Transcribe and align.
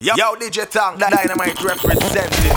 Yep. 0.00 0.14
Yo, 0.16 0.36
DJ 0.36 0.62
Tank, 0.70 1.00
Dynamite 1.00 1.58
representing. 1.58 2.54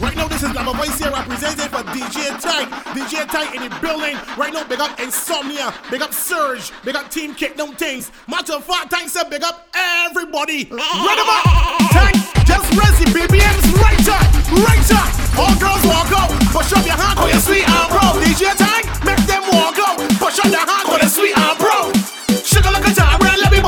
Right 0.00 0.16
now, 0.16 0.26
this 0.26 0.42
is 0.42 0.54
Lava 0.54 0.72
Voice 0.72 0.98
here 0.98 1.10
representing 1.12 1.68
for 1.68 1.84
DJ 1.92 2.32
Tank. 2.40 2.72
DJ 2.96 3.28
Tank 3.28 3.54
in 3.54 3.68
the 3.68 3.76
building. 3.84 4.16
Right 4.38 4.54
now, 4.54 4.64
big 4.64 4.80
up 4.80 4.98
Insomnia, 4.98 5.74
big 5.90 6.00
up 6.00 6.14
Surge, 6.14 6.72
big 6.82 6.96
up 6.96 7.10
Team 7.10 7.34
Kickdown 7.34 7.76
Things. 7.76 8.10
Matter 8.26 8.54
of 8.54 8.64
fact, 8.64 8.90
Tank 8.90 9.10
said 9.10 9.28
big 9.28 9.44
up 9.44 9.68
everybody. 9.74 10.64
Right 10.72 11.20
about 11.20 11.92
Tank, 11.92 12.16
just 12.48 12.72
raise 12.72 13.04
BBMs 13.12 13.68
right 13.84 14.08
up, 14.08 14.24
right 14.64 14.92
up. 14.96 15.12
All 15.36 15.52
girls 15.60 15.84
walk 15.84 16.08
up, 16.16 16.30
push 16.56 16.72
up 16.72 16.86
your 16.86 16.96
hand, 16.96 17.18
call 17.18 17.28
your 17.28 17.40
sweet 17.40 17.68
and 17.68 17.88
bro. 17.92 18.16
DJ 18.24 18.48
Tank, 18.56 19.04
make 19.04 19.20
them 19.28 19.44
walk 19.52 19.76
up, 19.76 19.98
push 20.16 20.38
up 20.38 20.46
your 20.46 20.64
hand, 20.64 20.88
call 20.88 20.96
your 20.96 21.10
sweet 21.10 21.36
and 21.36 21.58
bro 21.58 21.97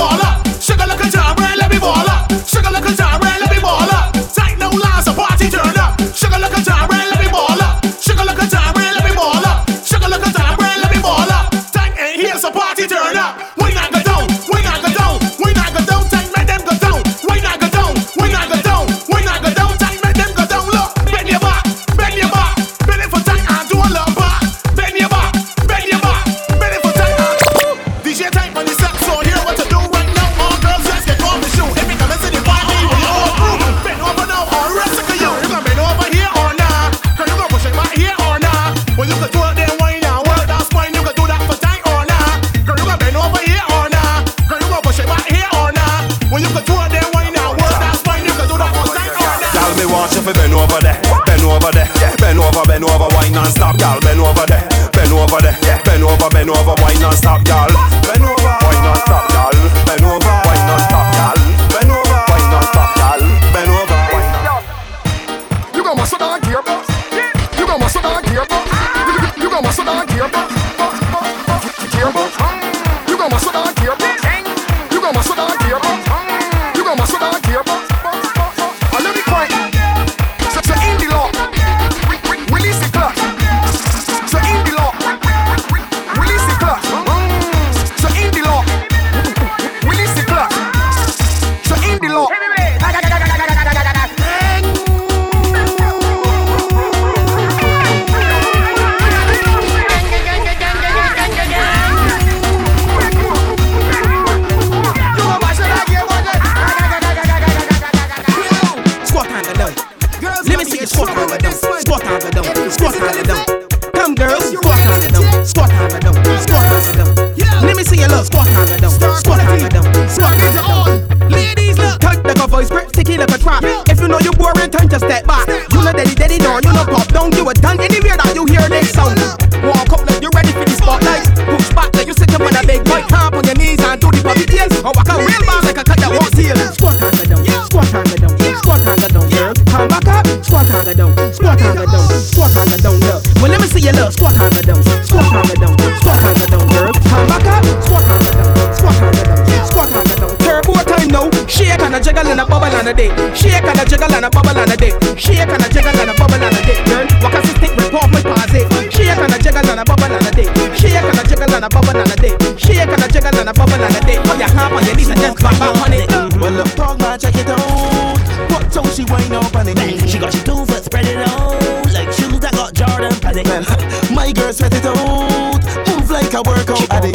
baller. 0.00 0.32
Sugar 0.60 0.86
like 0.86 1.04
a 1.04 1.08
jar, 1.10 1.34
let 1.60 1.70
me 1.70 1.78
baller. 1.78 2.18
Sugar 2.52 2.70
like 2.70 2.88
a 2.88 2.92
jar, 2.94 3.18
let 3.20 3.50
me. 3.50 3.58
Tight 4.36 4.56
no 4.58 4.68
lies, 4.70 5.06
a 5.08 5.12
party 5.12 5.48
turn 5.50 5.76
up. 5.78 6.00
Sugar 6.14 6.38
like 6.38 6.56
a 6.56 6.62
jar. 6.62 6.99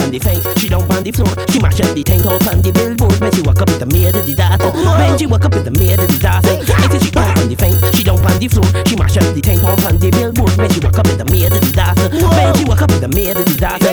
on 0.05 0.11
the 0.11 0.19
faint, 0.19 0.45
she 0.59 0.69
don't 0.69 0.85
on 0.93 1.01
the 1.01 1.11
floor. 1.11 1.33
She 1.49 1.57
mash 1.59 1.81
up 1.81 1.89
the 1.97 2.03
tank 2.03 2.25
up 2.25 2.45
on 2.45 2.61
the 2.61 2.69
billboard. 2.71 3.17
When 3.17 3.31
she 3.33 3.41
walk 3.41 3.61
up 3.61 3.69
in 3.73 3.79
the 3.81 3.89
mirror, 3.89 4.13
the 4.13 4.21
data. 4.37 4.69
When 4.69 5.17
she 5.17 5.25
walk 5.25 5.45
up 5.45 5.55
in 5.57 5.65
the 5.65 5.73
mirror, 5.73 5.97
the 5.97 6.07
data. 6.21 6.45
It's 6.93 7.01
she 7.01 7.09
down 7.09 7.33
on 7.41 7.49
the 7.49 7.55
faint, 7.57 7.77
she 7.97 8.03
don't 8.05 8.21
on 8.21 8.37
the 8.37 8.47
floor. 8.47 8.69
She 8.85 8.95
mash 8.95 9.17
up 9.17 9.25
the 9.33 9.41
tank 9.41 9.65
up 9.65 9.81
on 9.81 9.97
the 9.97 10.09
billboard. 10.13 10.53
When 10.61 10.69
she 10.69 10.79
walk 10.79 10.99
up 11.01 11.09
in 11.09 11.17
the 11.17 11.25
mirror, 11.25 11.49
the 11.49 11.61
data. 11.73 12.05
When 12.13 12.53
she 12.53 12.63
walk 12.69 12.81
up 12.85 12.91
in 12.93 13.01
the 13.01 13.09
mirror, 13.09 13.33
the 13.33 13.45
data. 13.57 13.89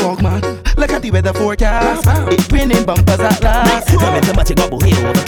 Walk 0.00 0.22
man, 0.24 0.40
look 0.80 0.90
at 0.90 1.02
the 1.04 1.10
weather 1.12 1.36
forecast. 1.36 2.08
It's 2.32 2.48
raining 2.48 2.84
bumpers 2.88 3.20
at 3.20 3.42
last. 3.44 3.92
Come 3.92 4.16
in 4.16 4.24
the 4.24 4.32
much 4.32 4.54
bubble 4.56 4.80
here 4.80 4.96
over. 4.96 5.20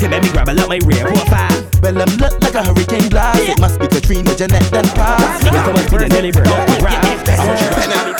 It 0.00 0.08
made 0.08 0.24
me 0.24 0.30
grab 0.32 0.48
a 0.48 0.54
lot 0.56 0.68
my 0.68 0.80
rear 0.88 1.04
profile. 1.04 1.52
Well, 1.84 2.00
I'm 2.00 2.16
look 2.16 2.32
like 2.40 2.56
a 2.56 2.64
hurricane 2.64 3.08
blast. 3.12 3.44
It 3.44 3.60
must 3.60 3.76
be 3.78 3.86
Katrina, 3.88 4.32
Jeanette, 4.34 4.72
and 4.72 4.88
Paz. 4.96 5.44
If 5.44 5.52
I 5.52 5.72
was 5.72 5.84
to 5.92 5.98
the 6.00 6.08
delivery, 6.08 6.48
I'll 6.48 8.13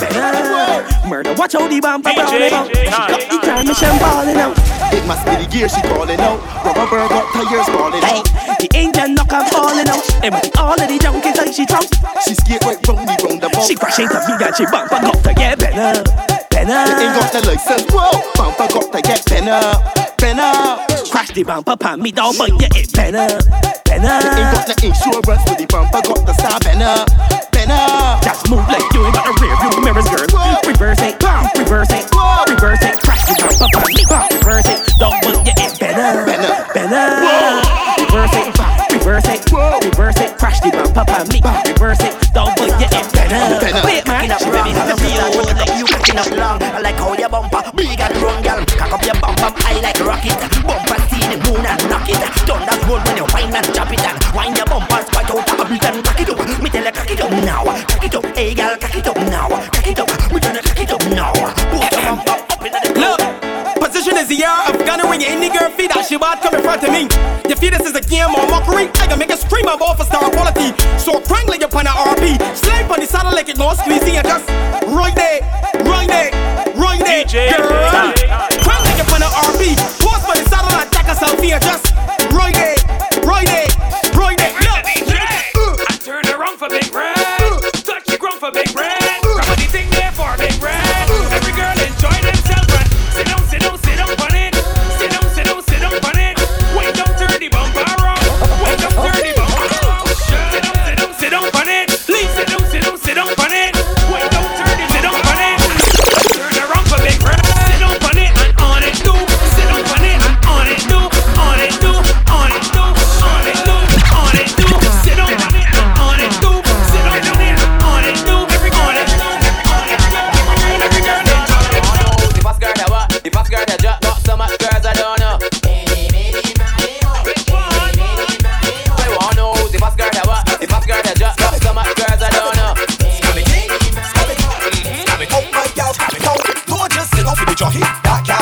Murder, 1.07 1.33
watch 1.37 1.53
out 1.53 1.69
the 1.69 1.79
bumper 1.79 2.13
brawling 2.13 2.51
out. 2.51 2.67
She 2.73 2.89
got 2.89 3.21
the 3.29 3.37
transmission 3.43 3.93
balling 4.01 4.37
out. 4.41 4.57
It 4.89 5.05
must 5.05 5.21
be 5.25 5.37
the 5.37 5.45
gear 5.45 5.69
she 5.69 5.81
calling 5.81 6.19
out. 6.19 6.41
Rubber 6.65 6.89
bird 6.89 7.09
got 7.09 7.29
tires 7.29 7.69
balling 7.69 8.01
out. 8.01 8.25
The 8.57 8.67
engine 8.73 9.13
knock 9.13 9.29
her 9.29 9.45
falling 9.53 9.85
out. 9.85 10.01
And 10.25 10.33
with 10.33 10.57
all 10.57 10.73
of 10.73 10.81
the 10.81 10.97
junkies 10.97 11.37
like 11.37 11.53
she 11.53 11.65
drunk. 11.65 11.93
She 12.25 12.33
skate 12.33 12.65
right 12.65 12.81
round 12.89 13.05
the 13.05 13.15
roundabout. 13.21 13.61
She 13.69 13.75
crash 13.75 13.99
into 13.99 14.17
me 14.17 14.33
and 14.33 14.55
she 14.57 14.65
bumper 14.65 14.97
got 14.97 15.21
to 15.21 15.33
get 15.33 15.59
better. 15.59 16.01
Better. 16.49 16.73
Ain't 16.73 17.13
got 17.13 17.29
the 17.29 17.41
license, 17.53 17.85
whoa. 17.93 18.09
Bumper 18.33 18.65
got 18.65 18.89
to 18.89 19.01
get 19.05 19.21
better. 19.29 19.61
Better. 20.17 21.11
Crash 21.11 21.31
the 21.37 21.43
bumper, 21.43 21.77
pan 21.77 22.01
me 22.01 22.11
down, 22.11 22.33
but 22.37 22.49
yeah, 22.49 22.73
it 22.73 22.89
better. 22.93 23.29
Better. 23.85 24.17
Ain't 24.25 24.51
got 24.57 24.65
the 24.65 24.73
insurance, 24.81 25.43
but 25.45 25.57
the 25.57 25.65
bumper 25.69 26.01
got 26.01 26.25
the 26.25 26.33
star 26.33 26.57
better. 26.65 27.44
Just 27.65 28.49
move 28.49 28.67
like 28.67 28.85
you 28.93 29.05
ain't 29.05 29.15
got 29.15 29.25
a 29.25 29.33
rear 29.41 29.55
view 29.57 29.81
mirrors, 29.81 30.05
girl. 30.05 30.59
Reverse 30.67 31.01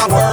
I've 0.03 0.11
heard 0.11 0.32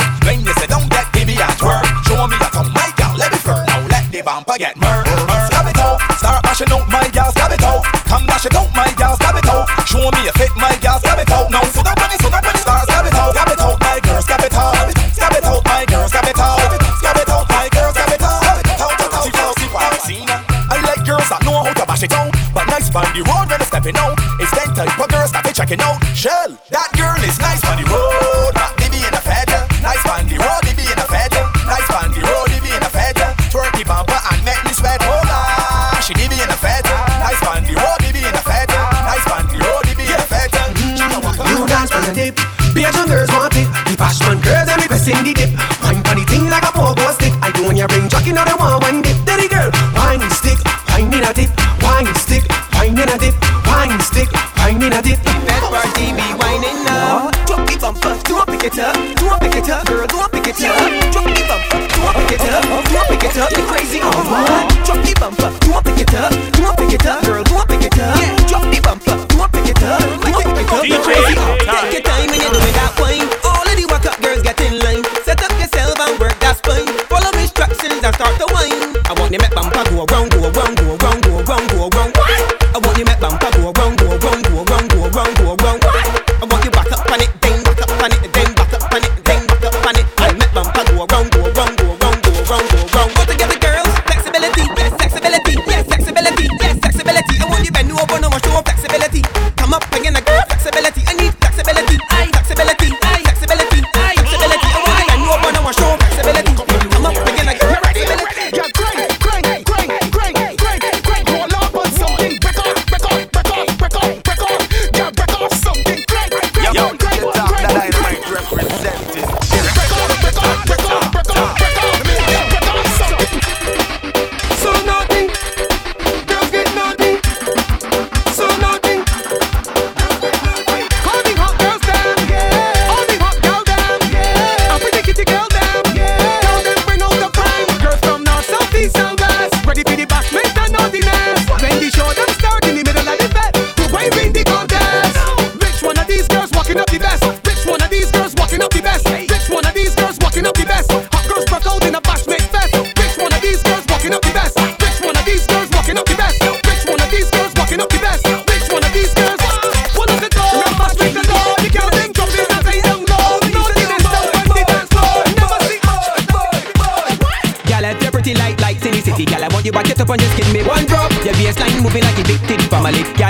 stick, 54.03 54.29
whining 54.57 54.93
at 54.93 55.07
it. 55.07 55.19
That 55.23 55.63
party 55.71 56.13
be 56.17 56.27
whining 56.41 56.85
now. 56.85 57.31
Drop 57.47 57.69
bumper, 57.81 58.17
do 58.25 58.45
pick 58.47 58.65
it 58.65 58.79
up. 58.79 59.20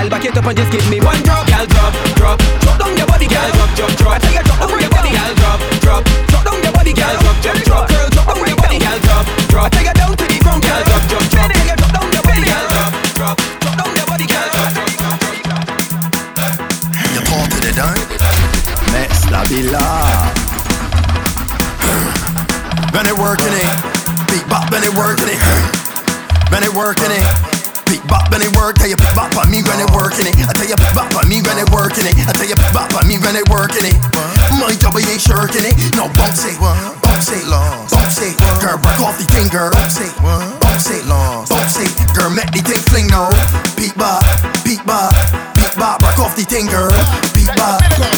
Girl, 0.01 0.09
back 0.09 0.25
it 0.25 0.35
up 0.35 0.45
and 0.45 0.57
just 0.57 0.71
give 0.71 0.89
me 0.89 0.99
one 0.99 1.21
drop, 1.21 1.45
girl, 1.45 1.63
drop, 1.67 1.93
drop. 2.17 2.39
Drop 2.61 2.79
down 2.79 2.97
your 2.97 3.05
body, 3.05 3.27
girl, 3.27 3.51
drop, 3.51 3.69
drop, 3.75 3.91
drop. 3.97 4.13
I 4.15 4.17
tell 4.17 4.33
you, 4.33 4.41
drop, 4.41 4.80
let 42.41 42.53
the 42.53 42.61
thing 42.61 42.81
fling 42.89 43.07
now. 43.07 43.29
Beat 43.75 43.95
bop, 43.95 44.23
beat 44.65 44.83
bop, 44.85 45.13
beat 45.55 45.75
bop, 45.77 45.99
back 45.99 46.19
off 46.19 46.35
the 46.35 46.43
thing 46.43 46.67
girl. 46.67 46.91
Beat 47.35 47.53
bop. 47.55 48.10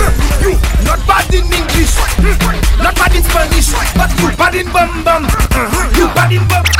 Mm, 0.00 0.42
you 0.42 0.84
not 0.84 1.00
bad 1.06 1.34
in 1.34 1.44
English, 1.44 1.94
mm, 2.24 2.82
not 2.82 2.94
bad 2.96 3.14
in 3.14 3.22
Spanish, 3.22 3.68
but 3.94 4.10
you 4.20 4.36
bad 4.36 4.54
in 4.54 4.72
bum 4.72 5.04
bum. 5.04 5.24
Mm, 5.24 5.96
you 5.96 6.06
bad 6.14 6.32
in 6.32 6.48
bum. 6.48 6.79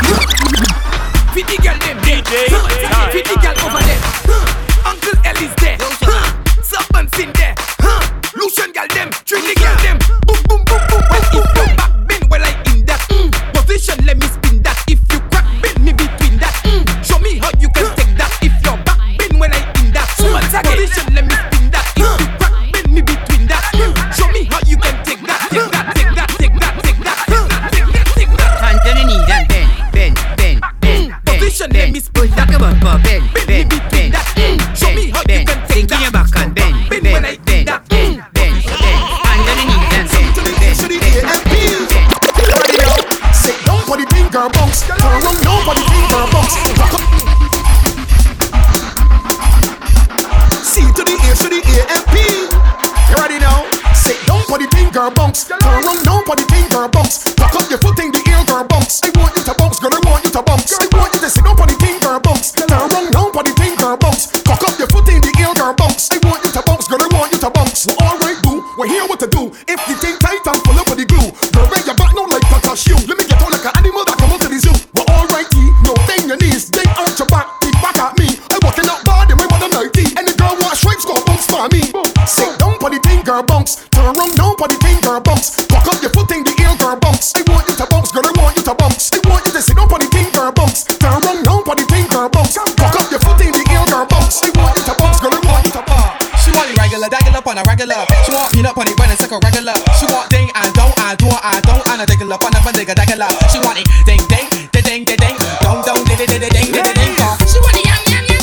and 99.11 99.19
it's 99.19 99.27
like 99.27 99.35
a 99.35 99.39
regular. 99.43 99.75
She 99.99 100.05
want 100.07 100.29
ding 100.31 100.47
and 100.55 100.71
don't 100.73 100.95
and 101.03 101.17
do 101.19 101.27
I 101.27 101.59
don't 101.67 101.83
and 101.91 102.01
a 102.01 102.05
dig 102.07 102.23
up 102.23 102.43
on 102.43 102.55
a 102.55 102.59
bandiga 102.63 102.95
dagala. 102.95 103.27
She 103.51 103.59
want 103.59 103.75
it 103.75 103.87
ding 104.07 104.23
ding 104.31 104.47
ding 104.71 104.83
ding 104.87 105.03
ding 105.03 105.19
ding 105.19 105.19
ding, 105.19 105.35
ding, 105.35 105.83
ding, 105.83 105.99
ding, 106.07 106.15
ding 106.15 106.31
ding 106.31 106.39
ding 106.39 106.47
ding 106.47 106.71
ding 106.71 106.95
ding. 106.95 107.15
She 107.43 107.59
want 107.59 107.75
it 107.75 107.83
yum 107.91 107.99
yum 108.07 108.23
yum 108.31 108.39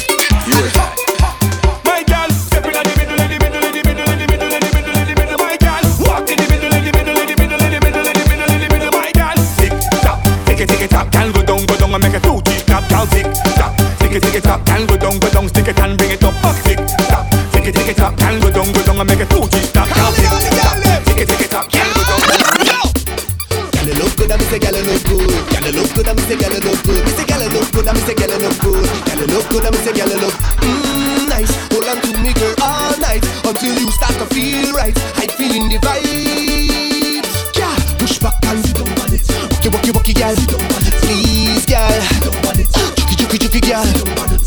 yum. 0.52 0.68
My 1.88 2.04
girl, 2.04 2.28
step 2.28 2.68
in 2.68 2.76
the 2.76 2.84
middle, 2.84 3.16
in 3.16 3.32
the 3.32 3.38
middle, 3.40 3.64
in 3.64 3.72
the 3.72 3.80
middle, 3.80 4.12
in 4.12 4.18
the 4.20 4.26
middle, 4.28 4.52
in 4.52 4.60
the 4.60 4.68
middle, 4.76 4.92
in 4.92 5.08
the 5.08 5.14
middle. 5.16 5.38
My 5.40 5.56
girl, 5.56 5.84
walk 6.04 6.28
in 6.28 6.36
the 6.36 6.46
middle, 6.52 6.72
in 6.76 6.84
the 6.84 6.92
middle, 6.92 7.16
in 7.16 7.26
the 7.32 7.36
middle, 7.40 7.62
in 7.64 7.72
the 7.72 7.80
middle, 7.80 8.04
in 8.04 8.12
the 8.12 8.24
middle, 8.28 8.52
in 8.52 8.60
the 8.60 8.68
middle. 8.68 8.92
My 8.92 9.08
girl, 9.16 9.38
tick 9.56 9.72
tock, 10.04 10.20
tick 10.44 10.60
it 10.60 10.68
tick 10.68 10.84
it 10.84 10.90
tock, 10.92 11.08
girl 11.08 11.32
go 11.32 11.40
down 11.48 11.64
go 11.64 11.74
down 11.80 11.96
and 11.96 12.02
make 12.04 12.12
a 12.12 12.20
two 12.20 12.44
tick 12.44 12.60
tock, 12.68 12.84
girl 12.92 13.08
tick 13.08 13.24
tock, 13.56 13.72
tick 14.04 14.12
it 14.12 14.20
tick 14.20 14.36
it 14.36 14.44
tock, 14.44 14.60
girl 14.68 14.84
go 14.84 15.00
down 15.00 15.16
go 15.16 15.28
down, 15.32 15.48
stick 15.48 15.68
it 15.72 15.80
and 15.80 15.96
bring 15.96 16.12
it 16.12 16.20
up, 16.20 16.36
tick 16.60 16.76
tock, 17.08 17.24
tick 17.56 17.64
it 17.64 17.72
tick 17.72 17.88
it 17.88 17.96
tock, 17.96 18.12
girl 18.20 18.36
go 18.36 18.52
down 18.52 18.68
go 18.68 18.80
down 18.84 19.00
and 19.00 19.08
make 19.08 19.24
a 19.24 19.26
two 19.32 19.47
say 26.28 26.36
girl 26.36 26.60
look 26.60 26.82
good. 26.84 27.04
Me 27.04 27.10
say 27.16 27.24
girl 27.24 27.40
look 27.48 27.72
good. 27.72 27.88
I 27.88 27.92
me 27.92 28.00
say 28.04 28.14
girl 28.14 28.28
look 28.28 28.56
good. 28.60 28.84
Girl 28.84 29.26
look 29.32 29.48
good. 29.48 29.64
I 29.64 29.70
me 29.70 29.78
say 29.80 29.92
girl 29.96 30.12
look 30.20 30.34
mmm 30.60 31.28
nice. 31.28 31.52
Hold 31.72 31.88
on 31.88 31.96
to 32.04 32.10
me, 32.20 32.32
girl, 32.36 32.54
all 32.60 32.92
night 33.00 33.24
until 33.44 33.72
you 33.72 33.90
start 33.90 34.12
to 34.20 34.26
feel 34.34 34.72
right. 34.74 34.96
I 35.16 35.26
feeling 35.38 35.68
the 35.72 35.78
vibe. 35.80 37.24
Yeah, 37.56 37.74
push 37.96 38.18
back 38.18 38.36
and 38.44 38.60
sit 38.60 38.76
on 38.76 39.12
it. 39.12 39.24
Walkie 39.52 39.70
walkie 39.72 39.92
walkie, 39.92 40.14
girl. 40.14 40.36
Sit 40.36 40.52
on 40.52 40.84
it. 40.84 40.94
Please, 41.00 41.64
girl. 41.64 41.96
Sit 42.12 42.28
down 42.28 42.46
on 42.46 42.60
it. 42.60 42.68
Chucky 42.96 43.14
chucky 43.16 43.38
chucky, 43.38 43.60
girl. 43.64 43.88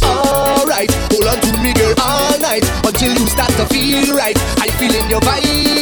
All 0.06 0.66
right, 0.68 0.92
hold 1.10 1.26
on 1.26 1.38
to 1.42 1.52
me, 1.66 1.74
girl, 1.74 1.94
all 1.98 2.38
night 2.40 2.66
until 2.86 3.14
you 3.18 3.28
start 3.28 3.50
to 3.58 3.66
feel 3.74 4.14
right. 4.14 4.38
I 4.62 4.70
feeling 4.78 5.10
your 5.10 5.22
vibe. 5.22 5.81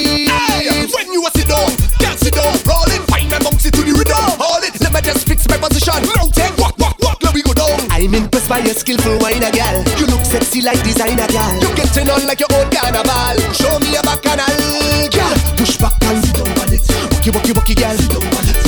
just 5.14 5.28
fix 5.28 5.48
my 5.50 5.58
position. 5.58 5.98
Long 6.18 6.30
take 6.32 6.56
walk, 6.58 6.78
walk, 6.78 6.98
walk. 7.02 7.18
Let 7.24 7.34
me 7.34 7.42
go 7.42 7.54
down. 7.54 7.80
I'm 7.90 8.14
impressed 8.14 8.50
by 8.50 8.60
your 8.60 8.78
skillful 8.78 9.18
whiner, 9.18 9.50
girl. 9.50 9.78
You 9.98 10.06
look 10.06 10.22
sexy 10.22 10.62
like 10.62 10.82
designer, 10.84 11.26
girl. 11.34 11.54
You're 11.62 11.76
getting 11.76 12.10
on 12.10 12.28
like 12.30 12.40
your 12.40 12.52
own 12.54 12.70
carnival. 12.70 13.38
Show 13.58 13.74
me 13.82 13.98
a 13.98 14.02
bacchanal, 14.06 15.10
girl. 15.10 15.38
Push 15.58 15.78
back 15.82 15.98
and 16.06 16.22
sit 16.22 16.36
down 16.38 16.54
on 16.62 16.70
it. 16.70 16.86
Walkie, 17.10 17.32
walkie, 17.34 17.54
walkie, 17.58 17.76
gal. 17.76 17.98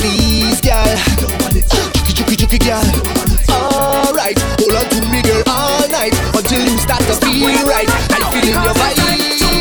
Please, 0.01 0.61
gal. 0.61 0.97
Juki, 2.09 2.13
juki, 2.17 2.35
juki, 2.41 2.57
girl. 2.57 2.89
Alright, 3.53 4.39
hold 4.57 4.73
on 4.73 4.85
to 4.89 4.99
me, 5.13 5.21
girl, 5.21 5.43
all 5.45 5.87
night 5.89 6.15
until 6.33 6.63
you 6.65 6.77
start 6.79 7.01
to 7.05 7.15
feel 7.21 7.53
right. 7.69 7.89
I 8.09 8.17
feel 8.33 8.49
in 8.49 8.63
your 8.63 8.73
body. 8.73 9.60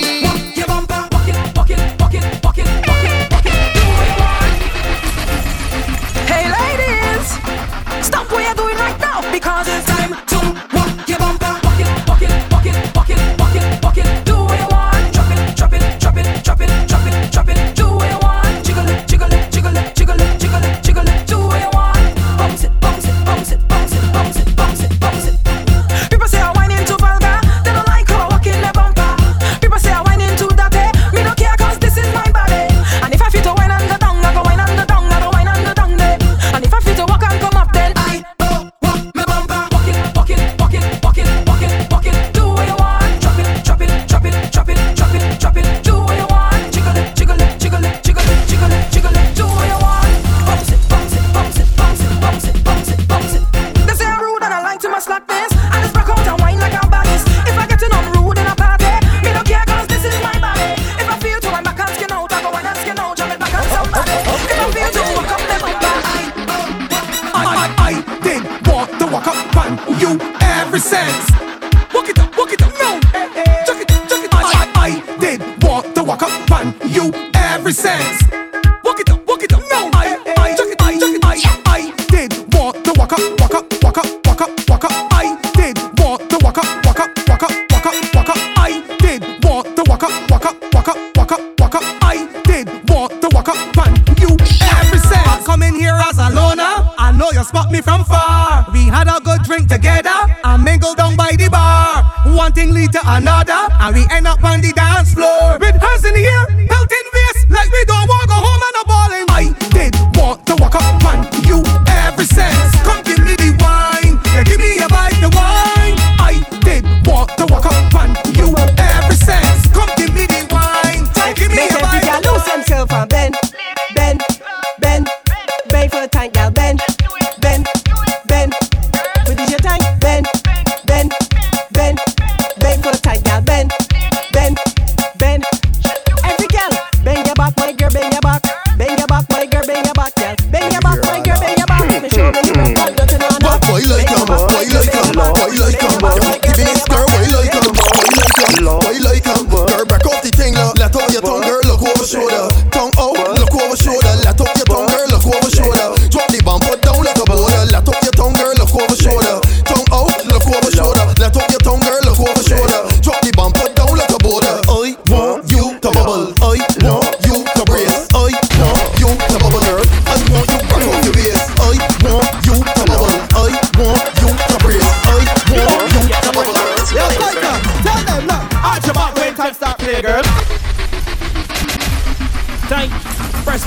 represents. 77.70 78.39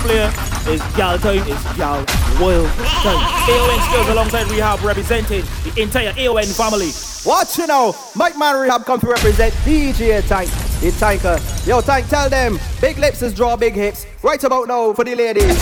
player 0.04 0.28
is 0.68 0.82
Gal 0.96 1.18
Town, 1.18 1.40
It's 1.48 1.78
Gal 1.78 2.04
World 2.40 2.70
Town. 3.02 3.20
AON 3.48 3.80
skills 3.88 4.08
alongside 4.10 4.52
Rehab 4.52 4.82
representing 4.82 5.44
the 5.64 5.82
entire 5.82 6.14
AON 6.18 6.46
family. 6.46 6.92
Watch 7.26 7.58
you 7.58 7.68
now. 7.68 7.96
Mike 8.16 8.38
Man 8.38 8.60
Rehab 8.60 8.86
come 8.86 9.00
to 9.00 9.08
represent 9.08 9.54
DJ 9.64 10.26
Tank, 10.28 10.50
the 10.82 10.92
tanker. 11.00 11.40
Yo 11.66 11.80
Tank, 11.82 12.08
tell 12.10 12.30
them, 12.30 12.60
big 12.82 12.98
lips 12.98 13.22
is 13.22 13.34
draw 13.34 13.56
big 13.56 13.74
hips. 13.74 14.06
Right 14.22 14.44
about 14.44 14.68
now 14.68 14.94
for 14.94 15.06
the 15.06 15.16
ladies. 15.16 15.58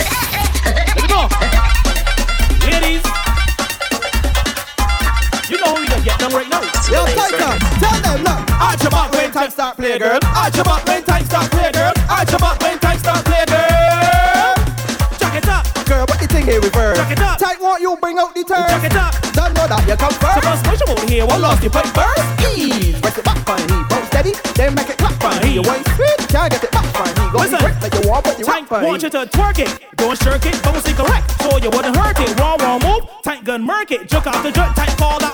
Let's 0.66 1.06
go. 1.06 1.28
Ladies, 2.66 3.02
you 5.50 5.58
know 5.60 5.74
who 5.74 5.80
we 5.82 5.86
can 5.86 6.02
get 6.02 6.18
them 6.18 6.32
right 6.32 6.50
now. 6.50 6.62
Yo 6.90 7.06
Tanker, 7.14 7.58
tell 7.78 8.00
them, 8.02 8.24
look, 8.24 8.60
arch 8.60 8.82
your 8.82 8.90
back 8.90 9.12
when 9.12 9.30
time 9.30 9.50
start 9.50 9.76
play, 9.76 9.98
girl. 9.98 10.18
Arch 10.34 10.56
your 10.56 10.64
back 10.64 10.84
when 10.86 11.04
time 11.04 11.24
start 11.26 11.50
play, 11.52 11.70
girl. 11.70 11.92
Arch 12.10 12.30
your 12.30 12.40
back 12.40 12.60
when 12.60 12.71
Here 16.52 16.60
with 16.60 16.74
her. 16.74 16.94
Check 16.94 17.12
it 17.12 17.20
up. 17.20 17.38
Tight 17.38 17.62
want 17.62 17.80
you 17.80 17.96
bring 17.96 18.18
out 18.18 18.34
the 18.34 18.44
turn. 18.44 18.68
Check 18.68 18.84
it 18.84 18.92
up. 18.92 19.16
Don't 19.32 19.56
know 19.56 19.64
that 19.72 19.88
you 19.88 19.96
come 19.96 20.12
first. 20.20 20.36
Suppose 20.36 20.60
push 20.60 20.80
you 20.84 20.88
won't 20.92 21.08
hear 21.08 21.24
what 21.24 21.40
you 21.64 21.70
put 21.72 21.88
first. 21.96 22.20
Ease. 22.52 23.00
Press 23.00 23.16
it 23.16 23.24
back 23.24 23.40
find 23.48 23.64
me, 23.72 23.80
bounce 23.88 24.12
steady. 24.12 24.32
Then 24.52 24.74
make 24.74 24.90
it 24.92 24.98
clap 25.00 25.16
fine, 25.16 25.40
he 25.48 25.56
won't 25.56 25.80
sweet. 25.96 26.28
Can't 26.28 26.52
get 26.52 26.62
it 26.62 26.70
back 26.70 26.84
Find 26.92 27.08
me, 27.16 27.24
go 27.32 27.40
he 27.40 27.48
goes 27.48 27.56
quick 27.56 27.80
like 27.80 27.94
you 27.96 28.04
walk, 28.04 28.24
but 28.24 28.38
you 28.38 28.44
want, 28.44 28.68
find 28.68 28.82
me. 28.82 28.88
Want 28.88 29.02
you 29.02 29.08
to 29.08 29.24
twerk 29.32 29.64
it. 29.64 29.72
Don't 29.96 30.12
shirk 30.20 30.44
it, 30.44 30.62
bounce 30.62 30.84
it 30.84 30.94
correct. 30.94 31.24
So 31.40 31.56
you 31.56 31.70
wouldn't 31.72 31.96
hurt 31.96 32.20
it. 32.20 32.38
Raw, 32.38 32.60
raw 32.60 32.76
move. 32.76 33.08
Tight 33.24 33.44
gun, 33.44 33.64
murk 33.64 33.90
it. 33.90 34.10
Jerk 34.10 34.26
after 34.26 34.50
the 34.50 34.52
jerk, 34.52 34.76
tight 34.76 34.92
fall 35.00 35.18
that. 35.20 35.31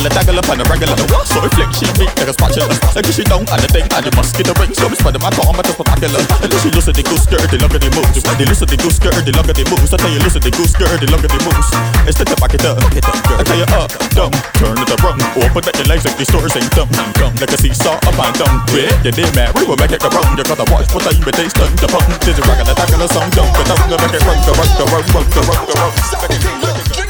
regular, 0.00 0.40
regular, 0.40 0.42
pan 0.42 0.60
a 0.60 0.64
regular. 0.64 0.96
So 1.28 1.40
we 1.44 1.48
flick, 1.52 1.70
she 1.76 1.86
meet 2.00 2.12
like 2.16 2.28
a 2.28 2.34
spatula. 2.34 2.72
And 2.96 3.04
if 3.04 3.12
she 3.12 3.24
don't 3.24 3.44
on 3.50 3.60
the 3.60 3.68
thing, 3.68 3.84
and 3.92 4.04
the 4.04 4.12
mosquito 4.16 4.52
ring. 4.56 4.72
So 4.72 4.88
we 4.88 4.96
spread 4.96 5.20
my 5.20 5.30
car, 5.30 5.52
my 5.52 5.60
spectacular. 5.60 6.22
And 6.40 6.48
if 6.48 6.60
she 6.64 6.70
loses 6.72 6.94
the 6.96 7.04
goose 7.04 7.24
skirt, 7.28 7.44
the 7.50 7.58
longer 7.60 7.80
they 7.80 7.92
moves. 7.92 8.22
They 8.24 8.46
loosen 8.48 8.68
the 8.68 8.78
goose 8.80 8.96
skirt, 8.96 9.20
the 9.20 9.32
longer 9.36 9.52
they 9.52 9.66
moves. 9.68 9.92
I 9.92 9.96
tell 10.00 10.12
you, 10.12 10.20
loosen 10.24 10.40
the 10.40 10.52
goose 10.52 10.72
skirt, 10.72 10.88
the 11.00 11.08
longer 11.12 11.28
they 11.28 11.42
moves. 11.44 11.68
Instead 12.08 12.32
of 12.32 12.38
back 12.40 12.54
it 12.56 12.64
up, 12.64 12.80
I 12.80 13.42
tell 13.44 13.58
you 13.60 13.68
up, 13.76 13.90
dumb, 14.16 14.32
turn 14.56 14.78
it 14.80 14.90
around. 14.96 15.20
Open 15.36 15.62
up 15.68 15.76
your 15.76 15.88
legs 15.90 16.04
like 16.08 16.16
these 16.16 16.28
stores 16.30 16.54
ain't 16.56 16.70
dumb, 16.72 16.90
dumb. 17.20 17.32
Like 17.36 17.52
a 17.52 17.58
seesaw, 17.60 18.00
a 18.00 18.10
pine 18.16 18.34
dumb. 18.40 18.64
Yeah, 18.72 18.88
yeah, 19.04 19.12
they 19.12 19.28
mad, 19.36 19.52
we 19.52 19.68
will 19.68 19.76
make 19.76 19.92
it 19.92 20.00
around. 20.00 20.32
You 20.38 20.44
gotta 20.44 20.64
watch 20.72 20.88
what 20.96 21.04
time 21.04 21.20
it 21.20 21.34
takes, 21.36 21.52
turn 21.52 21.72
the 21.76 21.88
pump. 21.90 22.08
Did 22.24 22.40
you 22.40 22.44
rock 22.48 22.60
an 22.62 22.72
attack 22.72 22.90
on 22.94 23.04
a 23.04 23.08
song, 23.10 23.28
dumb, 23.36 23.50
but 23.52 23.66
dumb, 23.68 23.82
make 23.90 24.16
it 24.16 24.22
run, 24.24 24.38
go, 24.48 24.52
run, 24.56 24.70
the 24.80 24.84
run, 24.88 25.04
go, 25.04 25.12
run, 25.12 25.26
go, 25.28 25.40
run, 25.44 25.60
go, 25.68 25.74
run. 25.76 27.09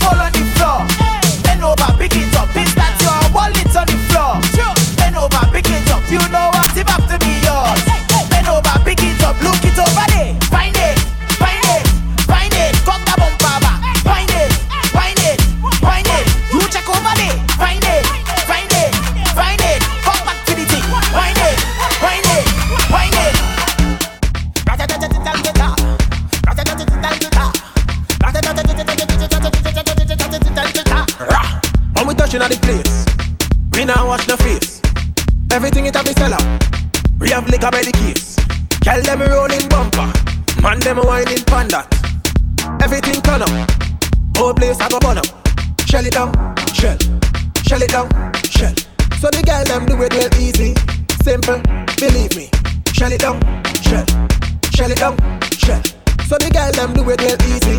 Follow. 0.00 0.25
shell, 53.82 54.06
shell 54.72 54.90
it 54.90 54.98
down, 54.98 55.16
shell. 55.52 55.82
So 56.28 56.36
the 56.38 56.50
girls 56.50 56.76
them 56.76 56.92
do 56.94 57.08
it 57.10 57.20
real 57.20 57.38
easy. 57.50 57.78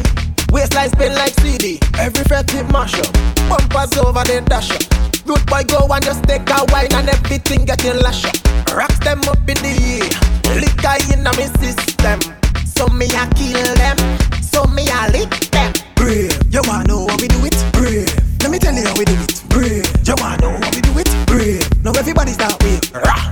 Waistline 0.52 0.90
spin 0.90 1.14
like 1.16 1.34
CD, 1.42 1.80
every 2.00 2.24
fret 2.24 2.54
it 2.54 2.70
mash 2.72 2.96
up. 3.00 3.12
Bumpers 3.50 3.98
over 3.98 4.24
the 4.24 4.42
dash 4.48 4.72
up. 4.72 4.84
Root 5.28 5.44
boy 5.48 5.64
go 5.68 5.88
and 5.92 6.04
just 6.04 6.24
take 6.24 6.48
a 6.50 6.64
wine 6.72 6.94
and 6.94 7.10
everything 7.10 7.66
getting 7.66 8.00
lash 8.00 8.24
up. 8.26 8.36
Rocks 8.72 9.00
them 9.00 9.20
up 9.28 9.44
in 9.44 9.60
the 9.60 9.74
air, 9.76 10.08
liquor 10.56 10.98
in 11.12 11.24
my 11.24 11.36
system. 11.60 12.20
So 12.66 12.88
me 12.88 13.08
I 13.12 13.28
kill 13.36 13.76
them, 13.76 13.98
so 14.42 14.64
me 14.72 14.88
I 14.88 15.10
lick 15.10 15.32
them. 15.52 15.74
Brave, 15.96 16.32
you 16.52 16.62
wanna 16.64 16.88
know 16.88 17.08
how 17.08 17.18
we 17.18 17.28
do 17.28 17.44
it? 17.44 17.58
Brave, 17.74 18.08
let 18.42 18.52
me 18.52 18.60
tell 18.60 18.74
you 18.74 18.88
how 18.88 18.96
we 18.96 19.06
do 19.06 19.18
it. 19.20 19.44
Brave, 19.50 19.86
you 20.08 20.16
wanna 20.18 20.38
know 20.40 20.54
how 20.56 20.72
we 20.72 20.82
do 20.82 20.94
it? 21.00 21.10
Brave, 21.28 21.68
now 21.84 21.92
everybody's 21.92 22.38
that 22.38 22.56
with. 22.64 22.94
Rah. 22.96 23.28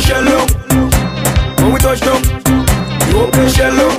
shallow. 0.00 0.38
up. 0.38 0.50
When 1.60 1.72
we 1.72 1.78
touch 1.80 2.00
down, 2.00 2.22
you 3.10 3.20
open 3.20 3.48
shell 3.48 3.80
up. 3.80 3.97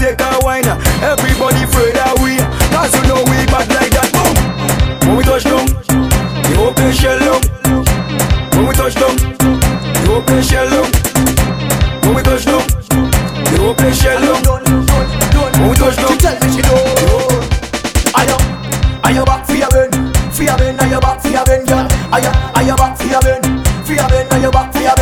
take 0.00 0.16
a 0.20 0.40
wine. 0.40 0.64
Uh, 0.64 0.80
everybody 1.04 1.60
afraid 1.60 1.92
that 1.92 2.16
we, 2.24 2.40
cause 2.72 2.88
you 2.96 3.04
know 3.04 3.20
we 3.28 3.36
bad 3.52 3.68
like 3.68 3.92
that. 3.92 4.08
Boom. 4.16 4.32
When 5.04 5.14
we 5.20 5.24
touch 5.28 5.44
down, 5.44 5.68
the 5.68 6.54
open 6.56 6.88
shell 6.96 7.20
down. 7.20 7.40
When 8.56 8.64
we 8.64 8.72
touch 8.72 8.96
down, 8.96 9.12
the 9.12 10.08
open 10.16 10.40
shell 10.40 10.64
down. 10.72 10.88
When 12.00 12.16
we 12.16 12.22
touch 12.24 12.48
down, 12.48 12.64
the 13.52 13.56
open 13.60 13.92
shell 13.92 14.16
down. 14.24 14.40
When 15.60 15.68
we 15.68 15.76
touch 15.76 15.96
down, 16.00 16.08
she 16.08 16.24
tell 16.24 16.36
me 16.40 16.48
she 16.48 16.62
don't. 16.64 17.44
I 18.16 18.24
am, 18.24 18.40
I 19.04 19.12
am 19.12 19.24
back 19.28 19.44
for 19.44 19.52
your 19.54 19.68
bend, 19.68 19.92
for 20.32 20.42
your 20.48 20.56
bend. 20.56 20.80
I 20.80 20.88
am 20.96 21.00
back 21.04 21.20
for 21.20 21.28
your 21.28 21.44
bend, 21.44 21.68
girl. 21.68 21.84
I 22.08 22.24
am, 22.24 22.34
I 22.56 22.62
am 22.64 22.76
back 22.80 22.96
for 22.96 23.04
your 23.04 23.20
bend, 23.20 23.44
for 23.84 23.92
your 23.92 24.08
bend. 24.08 24.32
I 24.32 24.40
am 24.48 24.50
back 24.50 24.72
for 24.72 24.80
your 24.80 24.96